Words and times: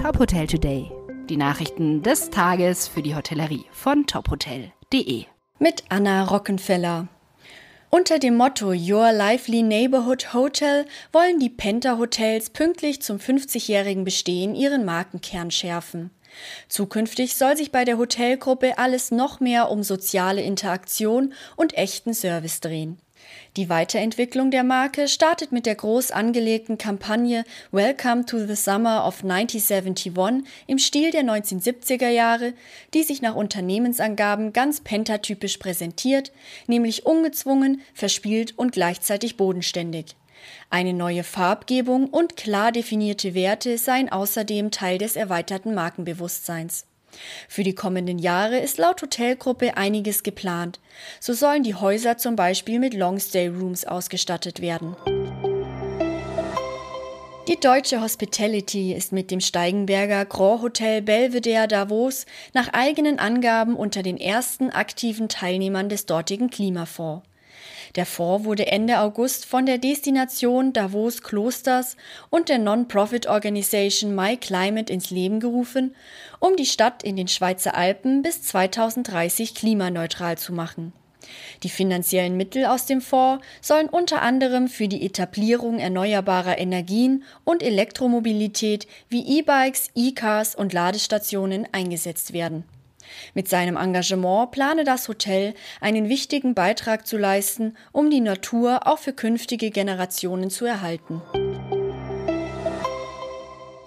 Top 0.00 0.18
Hotel 0.18 0.46
Today. 0.46 0.90
Die 1.28 1.36
Nachrichten 1.36 2.02
des 2.02 2.30
Tages 2.30 2.88
für 2.88 3.02
die 3.02 3.14
Hotellerie 3.14 3.66
von 3.70 4.06
tophotel.de. 4.06 5.26
Mit 5.58 5.84
Anna 5.90 6.24
Rockenfeller. 6.24 7.08
Unter 7.90 8.18
dem 8.18 8.34
Motto 8.34 8.68
Your 8.68 9.12
Lively 9.12 9.62
Neighborhood 9.62 10.32
Hotel 10.32 10.86
wollen 11.12 11.38
die 11.38 11.50
Penta 11.50 11.98
Hotels 11.98 12.48
pünktlich 12.48 13.02
zum 13.02 13.18
50-jährigen 13.18 14.04
Bestehen 14.04 14.54
ihren 14.54 14.86
Markenkern 14.86 15.50
schärfen. 15.50 16.10
Zukünftig 16.70 17.36
soll 17.36 17.58
sich 17.58 17.70
bei 17.70 17.84
der 17.84 17.98
Hotelgruppe 17.98 18.78
alles 18.78 19.10
noch 19.10 19.38
mehr 19.38 19.70
um 19.70 19.82
soziale 19.82 20.40
Interaktion 20.40 21.34
und 21.56 21.76
echten 21.76 22.14
Service 22.14 22.60
drehen. 22.60 22.98
Die 23.56 23.68
Weiterentwicklung 23.68 24.50
der 24.50 24.64
Marke 24.64 25.08
startet 25.08 25.52
mit 25.52 25.66
der 25.66 25.74
groß 25.74 26.10
angelegten 26.10 26.78
Kampagne 26.78 27.44
Welcome 27.72 28.26
to 28.26 28.38
the 28.38 28.54
Summer 28.54 29.06
of 29.06 29.22
1971 29.22 30.44
im 30.66 30.78
Stil 30.78 31.10
der 31.10 31.22
1970er 31.22 32.08
Jahre, 32.08 32.52
die 32.94 33.02
sich 33.02 33.22
nach 33.22 33.34
Unternehmensangaben 33.34 34.52
ganz 34.52 34.80
pentatypisch 34.80 35.58
präsentiert, 35.58 36.32
nämlich 36.66 37.06
ungezwungen, 37.06 37.82
verspielt 37.94 38.56
und 38.56 38.72
gleichzeitig 38.72 39.36
bodenständig. 39.36 40.16
Eine 40.70 40.94
neue 40.94 41.24
Farbgebung 41.24 42.08
und 42.08 42.36
klar 42.36 42.72
definierte 42.72 43.34
Werte 43.34 43.78
seien 43.78 44.10
außerdem 44.10 44.70
Teil 44.70 44.98
des 44.98 45.16
erweiterten 45.16 45.74
Markenbewusstseins. 45.74 46.86
Für 47.48 47.62
die 47.62 47.74
kommenden 47.74 48.18
Jahre 48.18 48.58
ist 48.58 48.78
laut 48.78 49.02
Hotelgruppe 49.02 49.76
einiges 49.76 50.22
geplant. 50.22 50.80
So 51.18 51.32
sollen 51.32 51.62
die 51.62 51.74
Häuser 51.74 52.18
zum 52.18 52.36
Beispiel 52.36 52.78
mit 52.78 52.94
Longstay 52.94 53.48
Rooms 53.48 53.84
ausgestattet 53.84 54.60
werden. 54.60 54.96
Die 57.48 57.58
deutsche 57.58 58.00
Hospitality 58.00 58.92
ist 58.92 59.12
mit 59.12 59.32
dem 59.32 59.40
Steigenberger 59.40 60.24
Grand 60.24 60.62
Hotel 60.62 61.02
Belvedere 61.02 61.66
Davos 61.66 62.24
nach 62.54 62.68
eigenen 62.72 63.18
Angaben 63.18 63.74
unter 63.74 64.04
den 64.04 64.18
ersten 64.18 64.70
aktiven 64.70 65.28
Teilnehmern 65.28 65.88
des 65.88 66.06
dortigen 66.06 66.50
Klimafonds. 66.50 67.26
Der 67.96 68.06
Fonds 68.06 68.44
wurde 68.44 68.66
Ende 68.66 69.00
August 69.00 69.46
von 69.46 69.66
der 69.66 69.78
Destination 69.78 70.72
Davos 70.72 71.22
Klosters 71.22 71.96
und 72.30 72.48
der 72.48 72.58
Non-Profit 72.58 73.26
Organisation 73.26 74.14
My 74.14 74.36
Climate 74.36 74.92
ins 74.92 75.10
Leben 75.10 75.40
gerufen, 75.40 75.94
um 76.38 76.56
die 76.56 76.66
Stadt 76.66 77.02
in 77.02 77.16
den 77.16 77.28
Schweizer 77.28 77.74
Alpen 77.74 78.22
bis 78.22 78.42
2030 78.42 79.54
klimaneutral 79.54 80.38
zu 80.38 80.52
machen. 80.52 80.92
Die 81.62 81.68
finanziellen 81.68 82.36
Mittel 82.36 82.64
aus 82.66 82.86
dem 82.86 83.00
Fonds 83.00 83.44
sollen 83.60 83.88
unter 83.88 84.22
anderem 84.22 84.68
für 84.68 84.88
die 84.88 85.04
Etablierung 85.04 85.78
erneuerbarer 85.78 86.58
Energien 86.58 87.24
und 87.44 87.62
Elektromobilität 87.62 88.86
wie 89.08 89.38
E-Bikes, 89.38 89.90
E-Cars 89.94 90.54
und 90.54 90.72
Ladestationen 90.72 91.68
eingesetzt 91.72 92.32
werden. 92.32 92.64
Mit 93.34 93.48
seinem 93.48 93.76
Engagement 93.76 94.50
plane 94.50 94.84
das 94.84 95.08
Hotel 95.08 95.54
einen 95.80 96.08
wichtigen 96.08 96.54
Beitrag 96.54 97.06
zu 97.06 97.16
leisten, 97.16 97.76
um 97.92 98.10
die 98.10 98.20
Natur 98.20 98.86
auch 98.86 98.98
für 98.98 99.12
künftige 99.12 99.70
Generationen 99.70 100.50
zu 100.50 100.64
erhalten. 100.64 101.22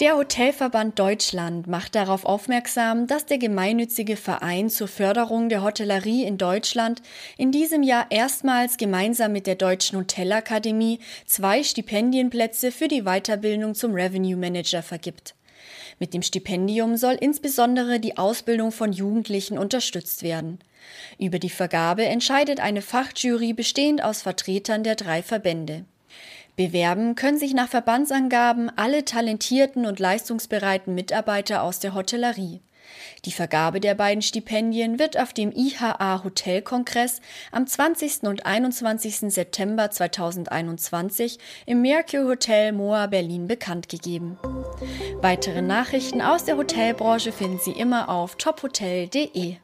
Der 0.00 0.16
Hotelverband 0.16 0.98
Deutschland 0.98 1.66
macht 1.66 1.94
darauf 1.94 2.24
aufmerksam, 2.24 3.06
dass 3.06 3.26
der 3.26 3.36
gemeinnützige 3.36 4.16
Verein 4.16 4.70
zur 4.70 4.88
Förderung 4.88 5.50
der 5.50 5.62
Hotellerie 5.62 6.24
in 6.24 6.38
Deutschland 6.38 7.02
in 7.36 7.52
diesem 7.52 7.82
Jahr 7.82 8.06
erstmals 8.08 8.78
gemeinsam 8.78 9.32
mit 9.32 9.46
der 9.46 9.56
Deutschen 9.56 9.98
Hotelakademie 9.98 11.00
zwei 11.26 11.62
Stipendienplätze 11.62 12.72
für 12.72 12.88
die 12.88 13.02
Weiterbildung 13.02 13.74
zum 13.74 13.92
Revenue 13.92 14.38
Manager 14.38 14.82
vergibt. 14.82 15.34
Mit 16.00 16.14
dem 16.14 16.22
Stipendium 16.22 16.96
soll 16.96 17.12
insbesondere 17.20 18.00
die 18.00 18.16
Ausbildung 18.16 18.72
von 18.72 18.90
Jugendlichen 18.90 19.58
unterstützt 19.58 20.22
werden. 20.22 20.58
Über 21.18 21.38
die 21.38 21.50
Vergabe 21.50 22.06
entscheidet 22.06 22.58
eine 22.58 22.80
Fachjury 22.80 23.52
bestehend 23.52 24.02
aus 24.02 24.22
Vertretern 24.22 24.82
der 24.82 24.96
drei 24.96 25.22
Verbände. 25.22 25.84
Bewerben 26.60 27.14
können 27.14 27.38
sich 27.38 27.54
nach 27.54 27.70
Verbandsangaben 27.70 28.70
alle 28.76 29.06
talentierten 29.06 29.86
und 29.86 29.98
leistungsbereiten 29.98 30.94
Mitarbeiter 30.94 31.62
aus 31.62 31.78
der 31.78 31.94
Hotellerie. 31.94 32.60
Die 33.24 33.32
Vergabe 33.32 33.80
der 33.80 33.94
beiden 33.94 34.20
Stipendien 34.20 34.98
wird 34.98 35.18
auf 35.18 35.32
dem 35.32 35.52
IHA 35.52 36.22
Hotelkongress 36.22 37.22
am 37.50 37.66
20. 37.66 38.24
und 38.24 38.44
21. 38.44 39.32
September 39.32 39.90
2021 39.90 41.38
im 41.64 41.80
Mercure 41.80 42.28
Hotel 42.28 42.72
Moa 42.72 43.06
Berlin 43.06 43.46
bekannt 43.46 43.88
gegeben. 43.88 44.38
Weitere 45.22 45.62
Nachrichten 45.62 46.20
aus 46.20 46.44
der 46.44 46.58
Hotelbranche 46.58 47.32
finden 47.32 47.58
Sie 47.58 47.72
immer 47.72 48.10
auf 48.10 48.36
tophotel.de. 48.36 49.56